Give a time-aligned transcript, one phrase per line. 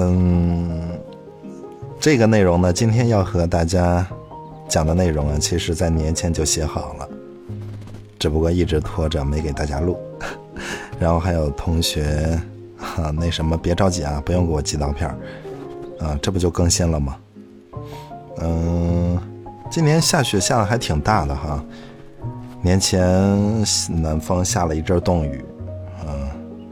[0.00, 0.80] 嗯，
[1.98, 4.06] 这个内容呢，今天要和大家
[4.68, 7.08] 讲的内容啊，其实在年前就写好了，
[8.16, 9.98] 只不过一直拖着没给大家录。
[11.00, 12.40] 然后还有同学，
[12.76, 15.08] 哈，那什么，别着急啊，不用给我寄刀片
[15.98, 17.16] 啊，这不就更新了吗？
[18.40, 19.18] 嗯，
[19.68, 21.64] 今年下雪下的还挺大的哈，
[22.62, 23.02] 年前
[23.88, 25.44] 南方下了一阵冻雨，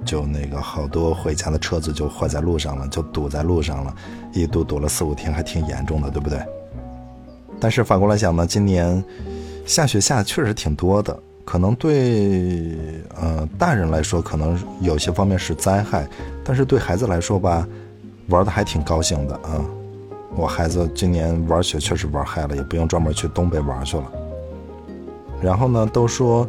[0.07, 3.95] 就那个好多回家的车子就坏在路上了，就堵在路上了，
[4.33, 6.41] 一堵堵了四五天，还挺严重的，对不对？
[7.59, 9.03] 但是反过来讲呢，今年
[9.67, 12.79] 下雪下确实挺多的，可能对
[13.21, 16.07] 呃大人来说，可能有些方面是灾害，
[16.45, 17.67] 但是对孩子来说吧，
[18.29, 19.65] 玩的还挺高兴的啊。
[20.35, 24.05] 我孩子今年玩雪确实玩嗨了，也不用专门去东北玩去了。
[25.41, 26.47] 然后呢，都说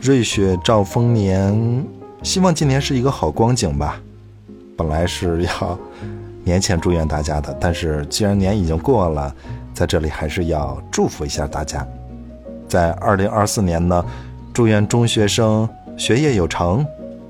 [0.00, 1.84] 瑞雪兆丰年，
[2.22, 4.00] 希望今年是一个好光景吧。
[4.76, 5.78] 本来是要
[6.44, 9.34] 年前祝愿大家的，但是既然年已经过了，
[9.74, 11.86] 在这里还是要祝福一下大家。
[12.68, 14.04] 在二零二四年呢，
[14.52, 16.86] 祝愿中学生学业有成，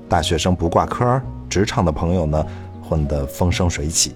[0.07, 2.45] 大学生不挂科，职场的朋友呢
[2.81, 4.15] 混得风生水起。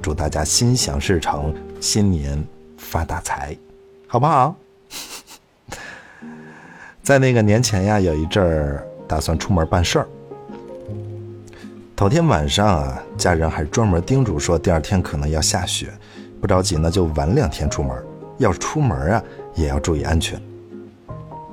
[0.00, 2.42] 祝大家心想事成，新年
[2.78, 3.56] 发大财，
[4.06, 4.54] 好不好？
[7.02, 10.08] 在那个年前呀，有一阵儿打算出门办事儿。
[12.00, 15.92] 头天晚上啊，家人还专门叮嘱说，第二天可能要下雪，
[16.40, 17.94] 不着急呢，就晚两天出门。
[18.38, 19.22] 要出门啊，
[19.54, 20.40] 也要注意安全。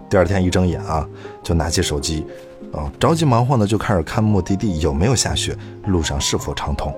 [0.09, 1.05] 第二天一睁眼啊，
[1.43, 2.25] 就拿起手机，
[2.71, 5.53] 哦，着急忙慌的就开始看目的地有没有下雪，
[5.87, 6.95] 路上是否畅通。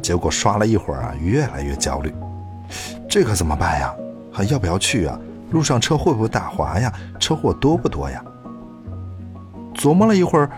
[0.00, 2.14] 结果刷了一会儿啊，越来越焦虑，
[3.10, 3.92] 这可怎么办呀？
[4.30, 5.18] 还要不要去啊？
[5.50, 6.92] 路上车会不会打滑呀？
[7.18, 8.24] 车祸多不多呀？
[9.74, 10.48] 琢磨了一会儿，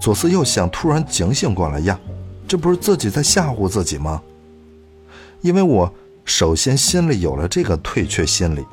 [0.00, 1.98] 左思右想，突然警醒过来呀，
[2.46, 4.22] 这不是自己在吓唬自己吗？
[5.40, 5.92] 因为我
[6.24, 8.64] 首先心里有了这个退却心理，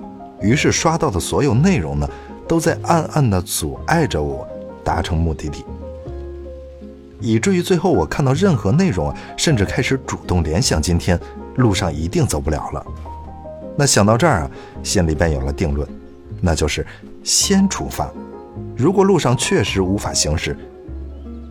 [0.41, 2.09] 于是刷到的所有内容呢，
[2.47, 4.47] 都在暗暗的阻碍着我
[4.83, 5.63] 达成目的地。
[7.19, 11.19] 以至于最后，我看到任何内容啊，甚至开始主动联想，今天
[11.55, 12.85] 路上一定走不了了。
[13.77, 14.51] 那想到这儿啊，
[14.83, 15.87] 心里便有了定论，
[16.41, 16.85] 那就是
[17.23, 18.11] 先出发。
[18.75, 20.57] 如果路上确实无法行驶，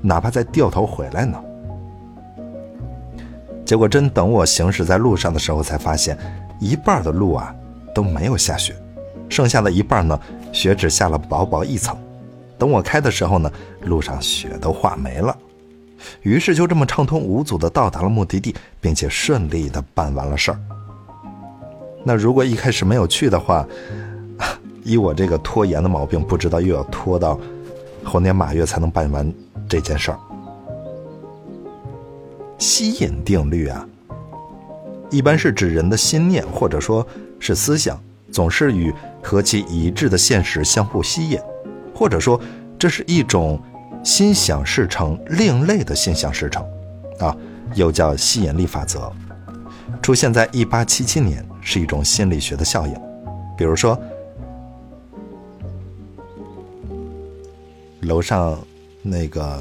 [0.03, 1.43] 哪怕再掉头回来呢？
[3.65, 6.19] 结果真等我行驶在路上的时候，才发现
[6.61, 7.55] 一半的路啊
[7.95, 8.75] 都没有下雪，
[9.29, 10.19] 剩下的一半呢，
[10.53, 11.97] 雪只下了薄薄一层。
[12.59, 13.51] 等我开的时候呢，
[13.83, 15.35] 路上雪都化没了。
[16.23, 20.59] 于是就这么畅通无阻地到达了目的地，并且顺利地办完了事儿。
[22.05, 23.67] 那如果一开始没有去的话，
[24.83, 27.39] 以我这个拖延的毛病，不知道又要拖到
[28.03, 29.33] 猴年马月才能办完
[29.73, 30.19] 这件事儿。
[32.59, 33.89] 吸引定律啊，
[35.11, 37.07] 一般是指人的心念或者说
[37.39, 37.99] 是思想，
[38.31, 41.41] 总是与和其一致的现实相互吸引，
[41.95, 42.39] 或者说
[42.79, 43.59] 这是一种。
[44.05, 46.67] 心想事成，另类的心想事成，
[47.21, 47.37] 啊，
[47.77, 49.13] 又叫吸引力法则，
[50.03, 52.93] 出现在一八七七年，是一种心理学的效应。
[53.57, 53.97] 比如说，
[58.01, 58.59] 楼上
[59.03, 59.61] 那个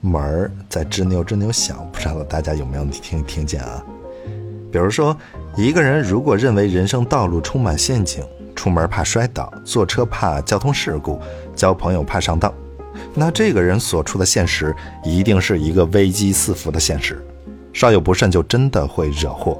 [0.00, 3.84] 门儿在吱扭吱扭响，不知道大家有没有听听见啊？
[4.70, 5.14] 比如说，
[5.54, 8.24] 一个人如果认为人生道路充满陷阱，
[8.56, 11.20] 出门怕摔倒，坐车怕交通事故，
[11.54, 12.52] 交朋友怕上当。
[13.14, 17.22] 那这个人所处的现实一定是一个危机四伏的现实，
[17.72, 19.58] 稍有不慎就真的会惹祸。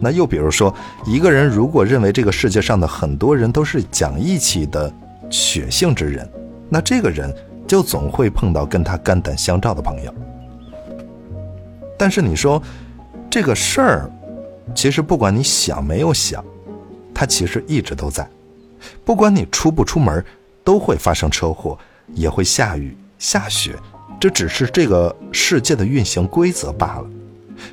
[0.00, 4.90] 那又比如说，一个人如果认为这个世界上的很多人都是讲义气的
[5.30, 6.26] 血性之人，
[6.68, 7.34] 那这个人
[7.68, 10.12] 就总会碰到跟他肝胆相照的朋友。
[11.96, 12.60] 但是你说
[13.30, 14.10] 这个事儿，
[14.74, 16.44] 其实不管你想没有想，
[17.14, 18.28] 它其实一直都在。
[19.04, 20.24] 不管你出不出门，
[20.64, 21.78] 都会发生车祸。
[22.14, 23.76] 也会下雨下雪，
[24.18, 27.06] 这只是这个世界的运行规则罢了。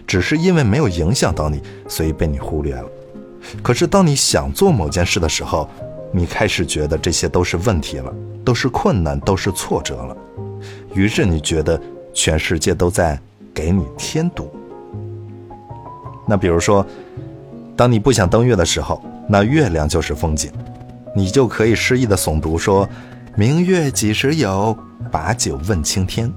[0.06, 2.86] 只是因为没有影响到你，所以被你忽略了。
[3.63, 5.69] 可是当你想做某件事的时候，
[6.15, 8.13] 你开始觉得这些都是问题了，
[8.45, 10.15] 都是困难，都是挫折了。
[10.94, 11.77] 于是你觉得
[12.13, 13.19] 全世界都在
[13.53, 14.50] 给你添堵。
[16.25, 16.88] 那比如说，
[17.75, 20.50] 当你不想登月的时候，那月亮就是风景，
[21.13, 22.88] 你就可以诗意的诵读说。
[23.35, 24.73] 明月几时有？
[25.12, 26.31] 把酒问青天。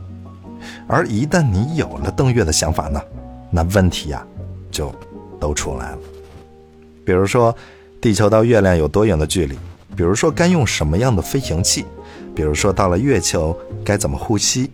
[0.89, 3.01] 而一旦你有了登月的想法呢，
[3.53, 4.27] 那问题呀，
[4.73, 4.93] 就
[5.39, 5.99] 都出来了。
[7.05, 7.55] 比如说，
[8.01, 9.59] 地球到月亮有多远的距离？
[9.97, 11.85] 比如说，该用什么样的飞行器？
[12.33, 14.71] 比如说，到了月球该怎么呼吸？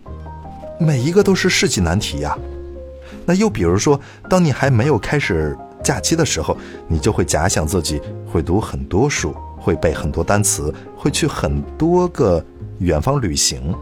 [0.79, 2.37] 每一个都是世纪难题呀。
[3.25, 3.99] 那又比如说，
[4.29, 6.55] 当你还没有开始假期的时候，
[6.87, 7.99] 你就会假想自己
[8.31, 12.43] 会读很多书，会背很多单词，会去很多个
[12.77, 13.73] 远方旅行。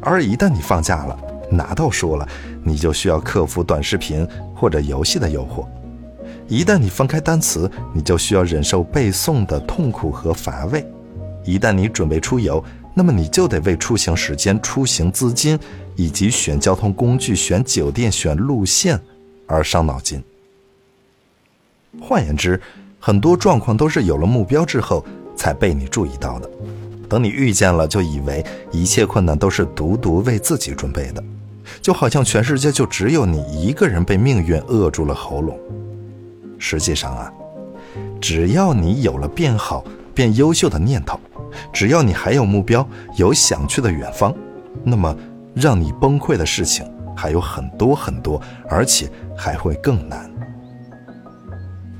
[0.00, 1.18] 而一旦你放假了，
[1.50, 2.28] 拿到书了，
[2.62, 4.24] 你就需要克服短视频
[4.54, 5.66] 或者游戏的诱惑；
[6.46, 10.82] 一旦你翻开单词，你就需要忍受背诵的痛苦和乏味；
[11.44, 12.62] 一旦你准备出游，
[12.92, 15.58] 那么你就得为出行时间、出行资金
[15.96, 19.00] 以及选交通工具、选酒店、选路线
[19.46, 20.22] 而伤脑筋。
[22.00, 22.60] 换言之，
[23.00, 25.04] 很多状况都是有了目标之后
[25.34, 26.50] 才被你注意到的。
[27.08, 31.24] 等你遇见了，就以为一切困难都是独独为自己准备的，
[31.80, 35.58] 就好像全世界就只有你一个人被命运扼住了喉咙。
[36.58, 37.32] 实际上啊，
[38.20, 39.84] 只要你有了变好、
[40.14, 41.18] 变优秀的念头。
[41.72, 42.86] 只要你还有目标，
[43.16, 44.34] 有想去的远方，
[44.82, 45.16] 那么
[45.54, 46.84] 让你崩溃的事情
[47.16, 50.28] 还有很多很多，而且还会更难。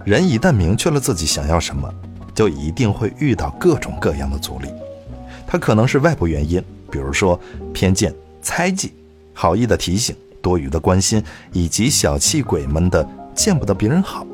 [0.05, 1.89] 人一旦明确了自己想要什么，
[2.35, 4.69] 就一定会遇到各种各样的阻力。
[5.47, 6.61] 它可能是外部原因，
[6.91, 7.39] 比如说
[7.73, 8.13] 偏见、
[8.43, 8.93] 猜忌、
[9.33, 11.23] 好意的提醒、多余的关心，
[11.53, 14.27] 以及小气鬼们的见不得别人好；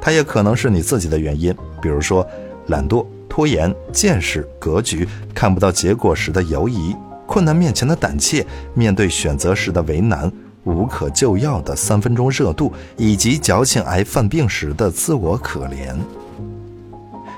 [0.00, 2.26] 它也可能是你自己的原因，比如说
[2.66, 3.04] 懒惰。
[3.28, 10.32] 拖延、见识、格局，看不到结果时的犹疑，困难面前的胆怯，面对选择时的为难，
[10.64, 15.94] 无可救药的三分钟热度，以及矫情癌犯病时的自我可怜。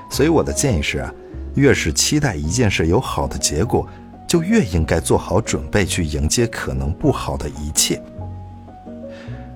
[0.09, 1.13] 所以我的建议是啊，
[1.53, 3.87] 越是期待一件事有好的结果，
[4.27, 8.01] 就越应该做好准备去迎接可能不好的一切。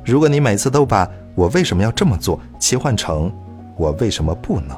[0.04, 3.32] 如果你每次都把我为什么要这么做切换成
[3.78, 4.76] 我为什么不呢？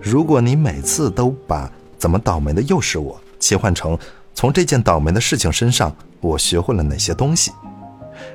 [0.00, 3.98] 如果你每次都把“怎么倒霉的又是我”切换成
[4.32, 7.50] “从这件倒霉的事情身上我学会了哪些东西”，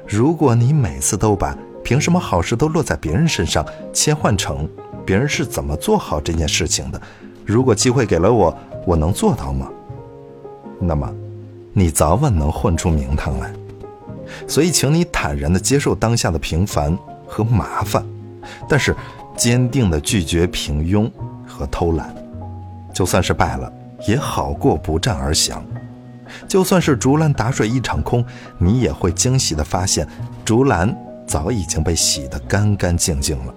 [0.06, 4.68] 如果你每次都把“凭什么好事都落在别人身上”切换成
[5.06, 7.02] “别人是怎么做好这件事情的”，
[7.46, 8.56] 如果机会给了我，
[8.86, 9.70] 我能做到吗？
[10.80, 11.14] 那么，
[11.72, 13.54] 你早晚能混出名堂来。
[14.48, 16.98] 所以，请你坦然地接受当下的平凡
[17.28, 18.06] 和麻烦，
[18.68, 18.96] 但是
[19.36, 21.10] 坚定地拒绝平庸。
[21.52, 22.16] 和偷懒，
[22.94, 23.70] 就算是败了，
[24.08, 25.62] 也好过不战而降。
[26.48, 28.24] 就算是竹篮打水一场空，
[28.58, 30.08] 你也会惊喜地发现，
[30.46, 30.96] 竹篮
[31.28, 33.54] 早已经被洗得干干净净了。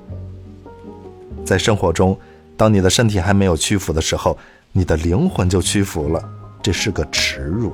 [1.44, 2.18] 在生活中，
[2.56, 4.36] 当你的身体还没有屈服的时候，
[4.72, 6.28] 你的灵魂就屈服了，
[6.60, 7.72] 这是个耻辱。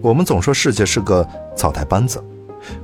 [0.00, 2.22] 我们总说世界是个草台班子，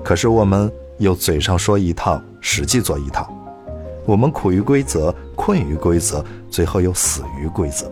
[0.03, 3.33] 可是我们又嘴上说一套，实际做一套。
[4.05, 7.91] 我们苦于规则，困于规则，最后又死于规则。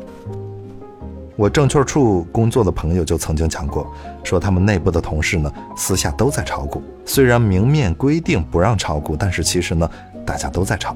[1.37, 3.87] 我证券处工作的朋友就曾经讲过，
[4.25, 6.83] 说他们内部的同事呢，私下都在炒股。
[7.07, 9.89] 虽然明面规定不让炒股，但是其实呢，
[10.27, 10.95] 大家都在炒。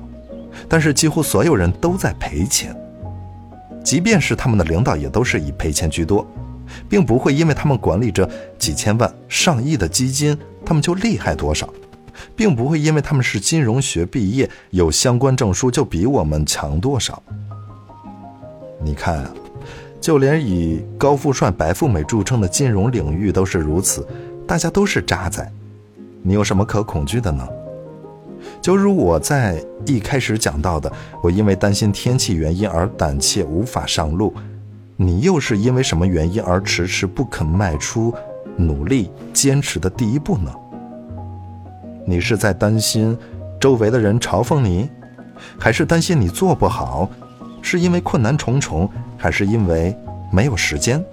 [0.69, 2.76] 但是几乎所有人都在赔钱，
[3.84, 6.26] 即便是他们的领导也都是以赔钱居多，
[6.88, 8.28] 并不会因为他们管理着
[8.58, 11.68] 几千万、上亿的基金，他们就厉害多少。
[12.34, 17.22] 并不会因为他们是金融学毕业，有相关证书就比我们强多少。
[18.82, 19.30] 你看啊，
[20.00, 24.06] 就连以高富帅、白富美著称的金融领域都是如此，
[24.46, 25.46] 大家都是渣仔，
[26.22, 27.46] 你有什么可恐惧的呢？
[28.62, 30.91] 就如我在一开始讲到的，
[31.22, 34.32] 我因为担心天气原因而胆怯无法上路，
[34.96, 38.12] 你又是因为什么原因而迟迟不肯迈出
[38.56, 40.50] 努力坚持的第一步呢？
[42.06, 43.17] 你是在担心
[43.60, 44.88] 周围的人嘲讽你，
[45.58, 47.10] 还是担心你做不好？
[47.60, 48.88] 是因为困难重重，
[49.19, 49.94] 还是因为
[50.32, 51.05] 没有时间？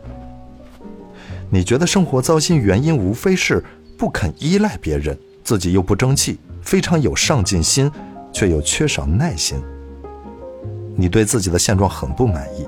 [1.49, 3.61] 你觉得生活糟心原因无非是
[3.97, 7.91] 不肯依赖别人，自己又不争气，非常有上进心，
[8.31, 9.57] 却又缺少耐心。
[10.95, 12.65] 你对自己的现状很不满意，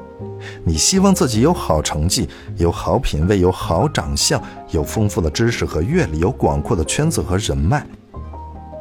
[0.64, 7.86] 你希望自己有好成绩，有好品味，有好长相，有丰富的知识和阅历，有广阔的圈子和人脉。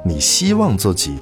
[0.05, 1.19] 你希望自己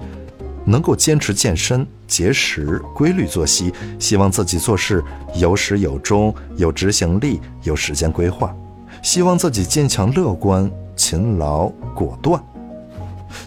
[0.64, 5.02] 能够坚持健身、节食、规律作息，希望自己做事
[5.34, 8.54] 有始有终、有执行力、有时间规划，
[9.02, 12.42] 希望自己坚强乐观、勤劳果断。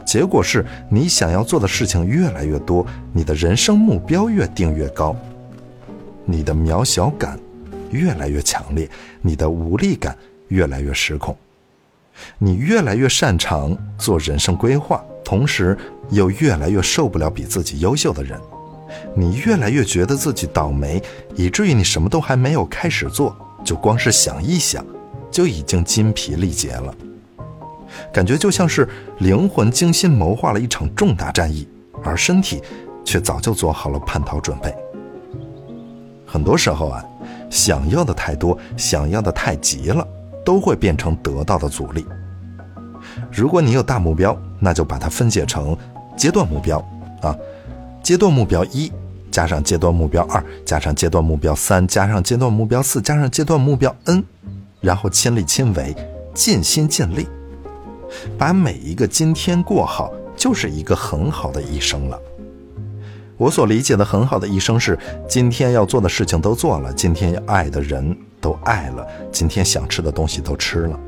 [0.04, 5.16] 结果是你想要做的事情越来越多，你的人生目标越定越高，
[6.26, 7.40] 你的渺小感
[7.92, 8.90] 越来越强烈，
[9.22, 10.18] 你的无力感
[10.50, 11.36] 越来越失控，
[12.38, 15.04] 你越来越擅长做人生规划。
[15.24, 15.78] 同时，
[16.12, 18.40] 又越来越受不了比自己优秀的人，
[19.16, 21.02] 你越来越觉得自己倒霉，
[21.36, 24.86] 以至于你什么都还没有开始做，就光是想一想，
[25.32, 26.94] 就已经筋疲力竭了。
[28.14, 28.88] 感觉就像是
[29.20, 31.68] 灵魂精心谋划了一场重大战役，
[32.04, 32.62] 而身体
[33.04, 34.72] 却早就做好了叛逃准备。
[36.36, 37.02] 很多时候啊，
[37.50, 40.06] 想要的太多，想要的太急了，
[40.44, 42.06] 都会变成得到的阻力。
[43.32, 45.78] 如果你有大目标，那就把它分解成
[46.18, 46.78] 阶段目标
[47.22, 47.34] 啊，
[48.04, 48.92] 阶段目标一
[49.32, 54.22] 加上阶段目标二加上阶段目标三加上阶段目标四加上阶段目标 n，
[54.82, 55.96] 然后亲力亲为，
[56.34, 57.26] 尽心尽力，
[58.38, 62.20] 把每一个今天过好，就是一个很好的一生了。
[63.38, 71.00] 我所理解的很好的一生是：今天要做的事情都做了，今天要爱的人都爱了，今天想吃的东西都吃了，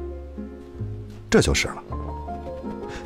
[1.30, 1.76] 这就是了。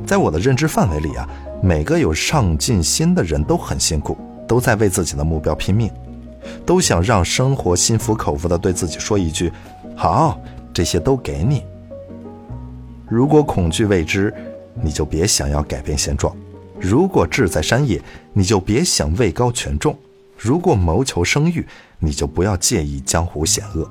[0.06, 1.30] 在我的认知范围里啊，
[1.62, 5.92] 每个有上进心的人都很辛苦，都在为自己的目标拼命，
[6.66, 9.54] 都想让生活心服口服的对自己说一句
[9.96, 10.42] ：“好，
[10.74, 11.64] 这些都给你。”
[13.08, 14.34] 如果恐惧未知，
[14.82, 16.34] 你就别想要改变现状；
[16.82, 18.02] 如果志在山野，
[18.34, 19.94] 你就别想位高权重；
[20.36, 21.64] 如果谋求声誉，
[22.00, 23.88] 你就不要介意江湖险恶。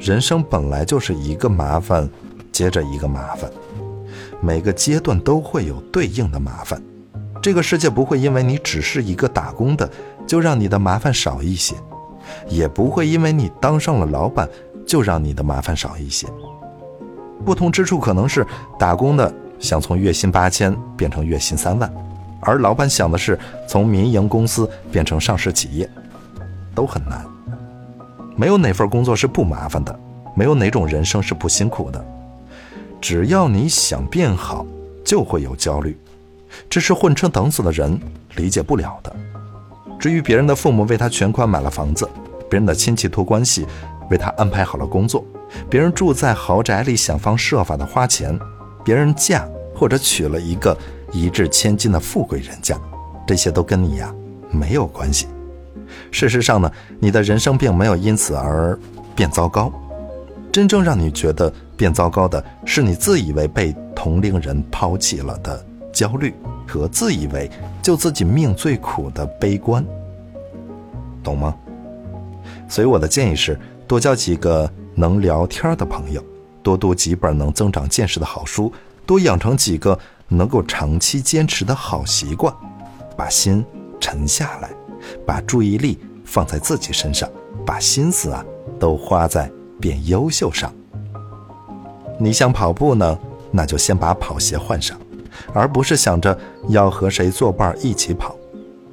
[0.00, 2.10] 人生本来就是一个麻烦
[2.50, 3.48] 接着一个麻烦。
[4.40, 6.82] 每个阶段都会有对应的麻烦，
[7.40, 9.88] 这个世界不会因为你只是一个打工的，
[10.26, 11.76] 就让你的麻烦少一些，
[12.48, 14.48] 也不会因为你当上了老板，
[14.84, 16.26] 就让你的麻烦少一些。
[17.44, 18.44] 不同之处可能是
[18.78, 21.92] 打工的想从月薪八千变成月薪三万，
[22.40, 25.88] 而老板想的是从民营公司变成上市企业，
[26.74, 27.24] 都很难。
[28.36, 29.98] 没有哪份工作是不麻烦的，
[30.34, 32.04] 没有哪种人生是不辛苦的。
[33.00, 34.66] 只要你想变好，
[35.04, 35.96] 就会有焦虑，
[36.68, 37.98] 这是混吃等死的人
[38.36, 39.14] 理解不了的。
[39.98, 42.06] 至于别人的父母为他全款买了房子，
[42.50, 43.66] 别人的亲戚托关系
[44.10, 45.24] 为他安排好了工作，
[45.70, 48.38] 别人住在豪宅里想方设法的花钱，
[48.86, 50.78] 别人嫁或者娶了一个
[51.10, 52.78] 一掷千金的富贵人家，
[53.26, 54.14] 这些都跟你呀
[54.48, 55.26] 没有关系。
[56.12, 58.78] 事实上呢，你的人生并没有因此而
[59.16, 59.72] 变糟糕。
[60.52, 66.32] 真正让你觉得变糟糕的是你自以为被同龄人抛弃了的焦虑
[66.68, 67.50] 和自以为
[67.82, 69.84] 就自己命最苦的悲观，
[71.24, 71.56] 懂吗？
[72.68, 76.22] 所以我的建议是，多交几个能聊天的朋友，
[76.66, 78.72] 多读几本能增长见识的好书，
[79.06, 79.96] 多养成几个
[80.26, 82.52] 能够长期坚持的好习惯，
[83.16, 83.64] 把心
[84.00, 84.70] 沉下来，
[85.24, 87.30] 把注意力放在自己身上，
[87.64, 88.44] 把心思啊
[88.80, 89.48] 都花在。
[89.78, 90.72] 变优秀上，
[92.18, 93.18] 你想跑步呢，
[93.50, 94.98] 那就先把跑鞋换上，
[95.52, 96.36] 而不是想着
[96.68, 98.34] 要和谁作伴一起跑，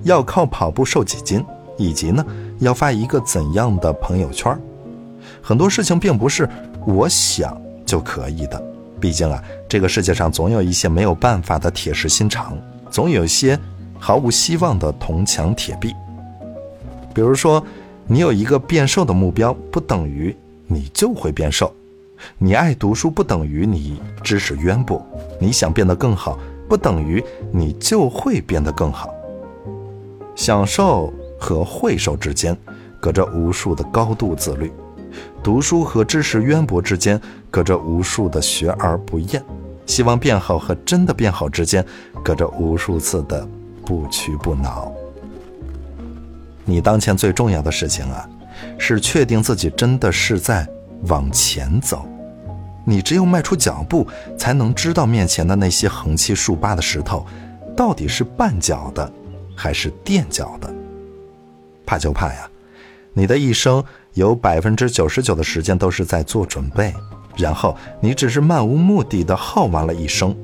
[0.04, 1.42] 要靠跑步瘦几斤，
[1.78, 2.24] 以及呢
[2.60, 4.56] 要发一个怎样的朋友圈。
[5.42, 6.48] 很多事情并不是
[6.86, 8.64] 我想就可以的，
[9.00, 12.58] 毕竟啊，这个世界上总有一些没有办法的铁石心肠，
[12.90, 13.60] 总有一些
[14.00, 15.94] 毫无希望的铜墙铁壁。
[17.14, 17.64] 比如说，
[18.08, 20.36] 你有一个变瘦的目标，不等于。
[20.66, 21.72] 你就会变瘦。
[22.40, 25.06] 你爱读书不等于你知识渊博。
[25.40, 29.14] 你想变得更好，不等于你就会变得更好。
[30.36, 32.58] 享受和会瘦之间，
[33.00, 34.70] 隔着无数的高度自律；
[35.44, 37.20] 读书和知识渊博之间，
[37.52, 39.44] 隔着无数的学而不厌。
[39.86, 41.86] 希望变好和真的变好之间，
[42.24, 43.46] 隔着无数次的
[43.86, 44.90] 不屈不挠。
[46.64, 48.28] 你当前最重要的事情啊！
[48.78, 50.66] 是确定自己真的是在
[51.08, 52.08] 往前走，
[52.86, 54.08] 你只有迈出脚步，
[54.38, 57.26] 才能知道面前的那些横七竖八的石头，
[57.76, 59.12] 到底是绊脚的，
[59.54, 60.74] 还是垫脚的。
[61.86, 62.50] 怕就怕呀，
[63.12, 66.94] 你的一生有百分之九十九的时间都是在做准备，
[67.36, 70.36] 然后你只是漫无目的的耗完了一生，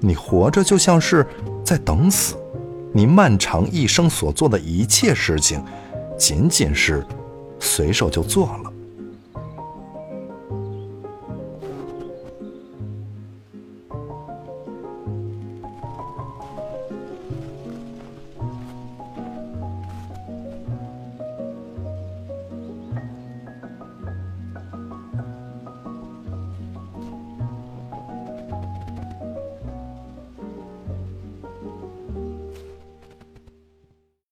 [0.00, 1.26] 你活着就像是
[1.64, 2.34] 在等死，
[2.92, 5.62] 你漫长一生所做的一切事情，
[6.18, 7.04] 仅仅是。
[7.60, 8.72] 随手就做了。